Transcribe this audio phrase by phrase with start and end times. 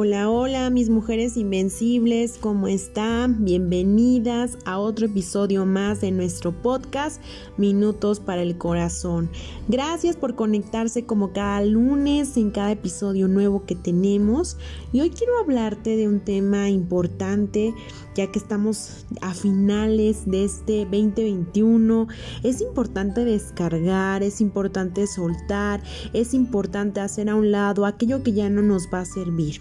[0.00, 3.44] Hola, hola, mis mujeres invencibles, ¿cómo están?
[3.44, 7.20] Bienvenidas a otro episodio más de nuestro podcast
[7.56, 9.28] Minutos para el Corazón.
[9.66, 14.56] Gracias por conectarse como cada lunes en cada episodio nuevo que tenemos.
[14.92, 17.74] Y hoy quiero hablarte de un tema importante,
[18.14, 22.06] ya que estamos a finales de este 2021.
[22.44, 28.48] Es importante descargar, es importante soltar, es importante hacer a un lado aquello que ya
[28.48, 29.60] no nos va a servir.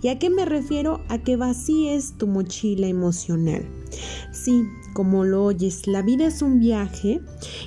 [0.00, 1.00] ¿Y a qué me refiero?
[1.08, 3.64] A que vacíes tu mochila emocional.
[4.30, 7.20] Sí, como lo oyes, la vida es un viaje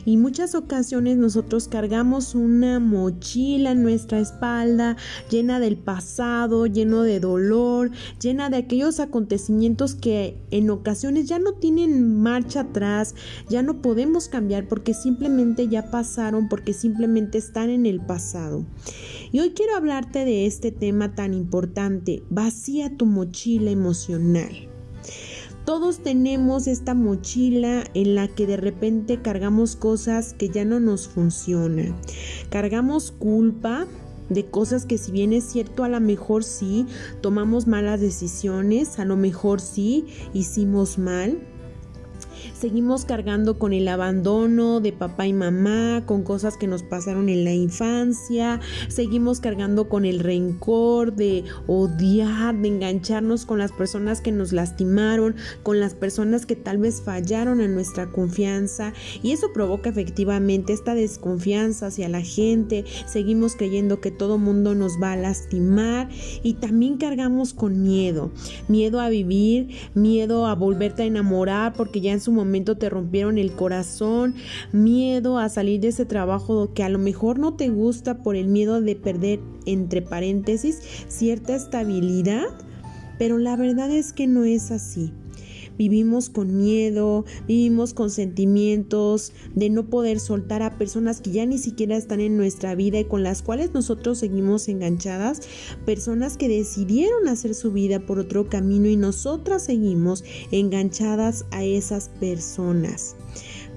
[0.05, 4.98] y muchas ocasiones nosotros cargamos una mochila en nuestra espalda
[5.29, 11.53] llena del pasado, lleno de dolor, llena de aquellos acontecimientos que en ocasiones ya no
[11.53, 13.15] tienen marcha atrás,
[13.49, 18.65] ya no podemos cambiar porque simplemente ya pasaron, porque simplemente están en el pasado.
[19.31, 24.74] Y hoy quiero hablarte de este tema tan importante, vacía tu mochila emocional.
[25.66, 31.07] Todos tenemos esta mochila en la que de repente cargamos cosas que ya no nos
[31.07, 31.96] funcionan.
[32.52, 33.88] Cargamos culpa
[34.30, 36.85] de cosas que si bien es cierto a lo mejor sí
[37.22, 41.40] tomamos malas decisiones, a lo mejor sí hicimos mal
[42.54, 47.43] Seguimos cargando con el abandono de papá y mamá, con cosas que nos pasaron en
[47.43, 48.60] la infancia.
[48.88, 55.35] Seguimos cargando con el rencor de odiar, de engancharnos con las personas que nos lastimaron,
[55.63, 58.93] con las personas que tal vez fallaron en nuestra confianza.
[59.23, 62.85] Y eso provoca efectivamente esta desconfianza hacia la gente.
[63.05, 66.09] Seguimos creyendo que todo mundo nos va a lastimar.
[66.44, 68.31] Y también cargamos con miedo.
[68.68, 73.38] Miedo a vivir, miedo a volverte a enamorar porque ya en su momento te rompieron
[73.38, 74.36] el corazón,
[74.72, 78.47] miedo a salir de ese trabajo que a lo mejor no te gusta por el
[78.47, 82.46] miedo de perder, entre paréntesis, cierta estabilidad,
[83.18, 85.12] pero la verdad es que no es así.
[85.78, 91.58] Vivimos con miedo, vivimos con sentimientos de no poder soltar a personas que ya ni
[91.58, 95.41] siquiera están en nuestra vida y con las cuales nosotros seguimos enganchadas,
[95.86, 102.09] personas que decidieron hacer su vida por otro camino y nosotras seguimos enganchadas a esas
[102.19, 103.16] personas.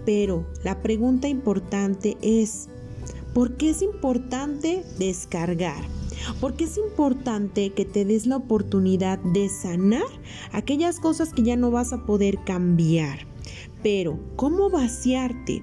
[0.04, 2.68] Pero la pregunta importante es,
[3.34, 5.97] ¿por qué es importante descargar?
[6.40, 10.06] Porque es importante que te des la oportunidad de sanar
[10.52, 13.26] aquellas cosas que ya no vas a poder cambiar.
[13.82, 15.62] Pero, ¿cómo vaciarte?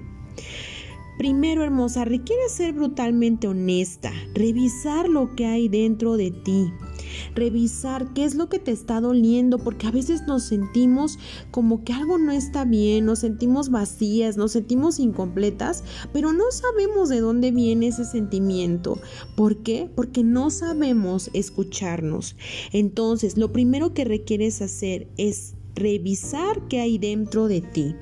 [1.18, 6.70] Primero, hermosa, requiere ser brutalmente honesta, revisar lo que hay dentro de ti,
[7.34, 11.18] revisar qué es lo que te está doliendo, porque a veces nos sentimos
[11.50, 17.08] como que algo no está bien, nos sentimos vacías, nos sentimos incompletas, pero no sabemos
[17.08, 18.98] de dónde viene ese sentimiento.
[19.36, 19.90] ¿Por qué?
[19.94, 22.36] Porque no sabemos escucharnos.
[22.72, 27.94] Entonces, lo primero que requieres hacer es revisar qué hay dentro de ti.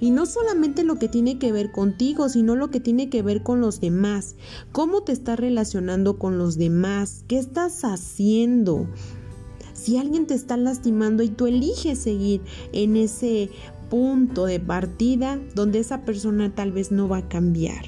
[0.00, 3.42] Y no solamente lo que tiene que ver contigo, sino lo que tiene que ver
[3.42, 4.36] con los demás.
[4.72, 7.24] ¿Cómo te estás relacionando con los demás?
[7.28, 8.86] ¿Qué estás haciendo?
[9.74, 12.40] Si alguien te está lastimando y tú eliges seguir
[12.72, 13.50] en ese
[13.90, 17.84] punto de partida donde esa persona tal vez no va a cambiar.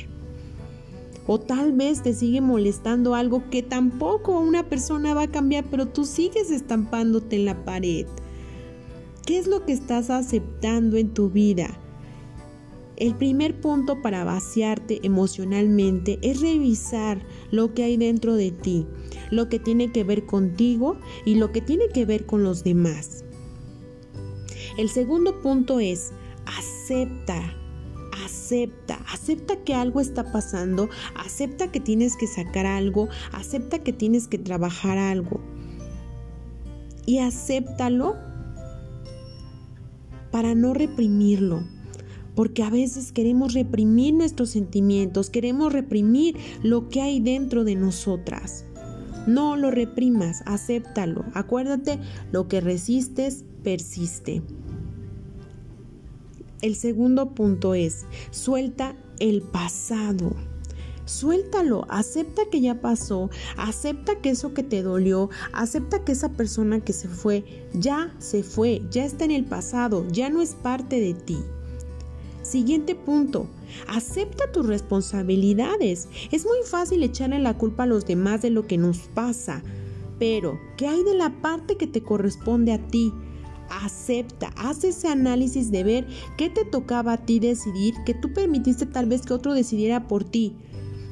[1.26, 5.86] O tal vez te sigue molestando algo que tampoco una persona va a cambiar, pero
[5.86, 8.06] tú sigues estampándote en la pared.
[9.28, 11.78] ¿Qué es lo que estás aceptando en tu vida?
[12.96, 18.86] El primer punto para vaciarte emocionalmente es revisar lo que hay dentro de ti,
[19.30, 20.96] lo que tiene que ver contigo
[21.26, 23.22] y lo que tiene que ver con los demás.
[24.78, 26.10] El segundo punto es
[26.46, 27.54] acepta,
[28.24, 34.26] acepta, acepta que algo está pasando, acepta que tienes que sacar algo, acepta que tienes
[34.26, 35.42] que trabajar algo.
[37.04, 38.27] Y acéptalo
[40.30, 41.62] para no reprimirlo.
[42.34, 48.64] Porque a veces queremos reprimir nuestros sentimientos, queremos reprimir lo que hay dentro de nosotras.
[49.26, 51.24] No lo reprimas, acéptalo.
[51.34, 51.98] Acuérdate,
[52.32, 54.42] lo que resistes, persiste.
[56.62, 60.34] El segundo punto es, suelta el pasado.
[61.08, 66.80] Suéltalo, acepta que ya pasó, acepta que eso que te dolió, acepta que esa persona
[66.80, 71.00] que se fue, ya se fue, ya está en el pasado, ya no es parte
[71.00, 71.38] de ti.
[72.42, 73.46] Siguiente punto,
[73.86, 76.08] acepta tus responsabilidades.
[76.30, 79.62] Es muy fácil echarle la culpa a los demás de lo que nos pasa,
[80.18, 83.14] pero ¿qué hay de la parte que te corresponde a ti?
[83.70, 86.06] acepta, haz ese análisis de ver
[86.38, 90.24] qué te tocaba a ti decidir, que tú permitiste tal vez que otro decidiera por
[90.24, 90.56] ti.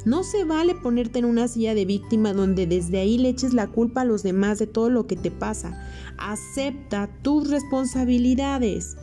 [0.06, 3.66] No se vale ponerte en una silla de víctima donde desde ahí le eches la
[3.66, 5.84] culpa a los demás de todo lo que te pasa.
[6.16, 8.96] Acepta tus responsabilidades.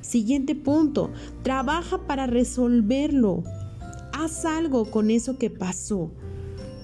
[0.00, 1.10] Siguiente punto,
[1.42, 3.42] trabaja para resolverlo.
[4.12, 6.12] Haz algo con eso que pasó.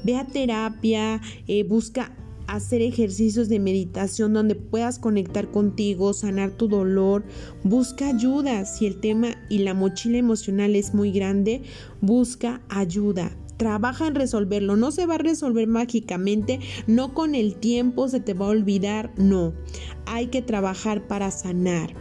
[0.03, 2.11] Ve a terapia, eh, busca
[2.49, 7.23] hacer ejercicios de meditación donde puedas conectar contigo, sanar tu dolor,
[7.63, 8.65] busca ayuda.
[8.65, 11.63] Si el tema y la mochila emocional es muy grande,
[12.01, 13.31] busca ayuda.
[13.57, 18.35] Trabaja en resolverlo, no se va a resolver mágicamente, no con el tiempo se te
[18.35, 19.53] va a olvidar, no.
[20.07, 21.95] Hay que trabajar para sanar.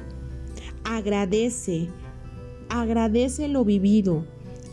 [0.84, 1.90] Agradece,
[2.70, 4.26] agradece lo vivido.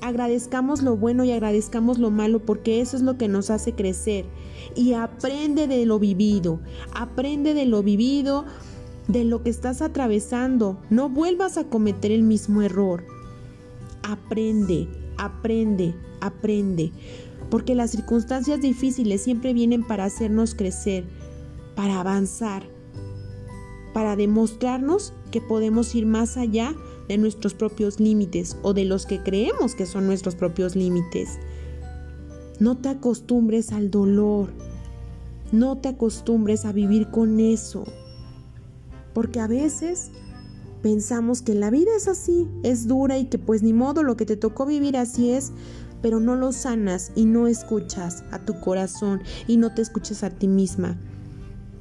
[0.02, 4.24] Agradezcamos lo bueno y agradezcamos lo malo porque eso es lo que nos hace crecer
[4.74, 6.60] y aprende de lo vivido,
[6.94, 8.44] aprende de lo vivido,
[9.08, 10.78] de lo que estás atravesando.
[10.90, 13.04] No vuelvas a cometer el mismo error.
[14.02, 14.88] Aprende,
[15.20, 16.92] aprende, aprende.
[17.50, 21.04] Porque las circunstancias difíciles siempre vienen para hacernos crecer,
[21.74, 22.64] para avanzar,
[23.92, 26.74] para demostrarnos que podemos ir más allá
[27.08, 31.38] de nuestros propios límites o de los que creemos que son nuestros propios límites.
[32.60, 34.50] No te acostumbres al dolor.
[35.50, 37.84] No te acostumbres a vivir con eso.
[39.12, 40.10] Porque a veces
[40.82, 44.26] pensamos que la vida es así, es dura y que pues ni modo lo que
[44.26, 45.52] te tocó vivir así es,
[46.02, 50.30] pero no lo sanas y no escuchas a tu corazón y no te escuchas a
[50.30, 50.98] ti misma.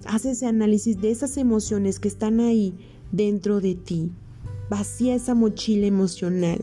[0.06, 2.74] Haz ese análisis de esas emociones que están ahí
[3.12, 4.12] dentro de ti.
[4.69, 6.60] Vacía esa mochila emocional.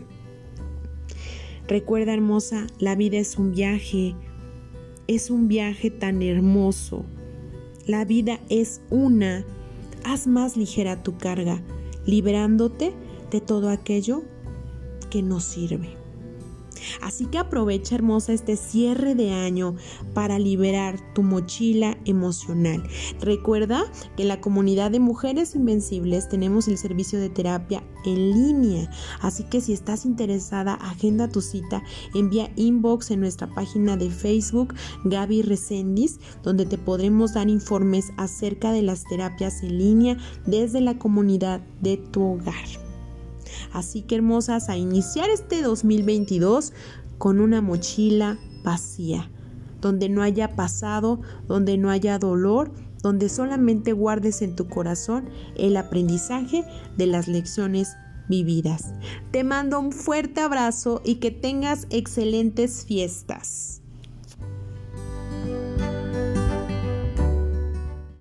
[1.69, 4.15] Recuerda, hermosa, la vida es un viaje,
[5.09, 7.05] es un viaje tan hermoso.
[7.87, 9.45] La vida es una.
[10.05, 11.61] Haz más ligera tu carga,
[12.07, 12.95] liberándote
[13.31, 14.23] de todo aquello
[15.11, 16.06] que no sirve.
[17.03, 19.77] Así que aprovecha hermosa este cierre de año
[20.15, 22.83] para liberar tu mochila emocional.
[23.21, 23.85] Recuerda
[24.17, 28.91] que en la comunidad de Mujeres Invencibles tenemos el servicio de terapia en línea.
[29.21, 31.83] Así que si estás interesada, agenda tu cita,
[32.15, 38.73] envía inbox en nuestra página de Facebook Gaby Recendis, donde te podremos dar informes acerca
[38.73, 40.17] de las terapias en línea
[40.47, 42.86] desde la comunidad de tu hogar.
[43.73, 46.73] Así que hermosas, a iniciar este 2022
[47.19, 49.31] con una mochila vacía,
[49.81, 52.73] donde no haya pasado, donde no haya dolor,
[53.03, 56.65] donde solamente guardes en tu corazón el aprendizaje
[56.97, 57.95] de las lecciones
[58.29, 58.93] vividas.
[59.31, 63.83] Te mando un fuerte abrazo y que tengas excelentes fiestas.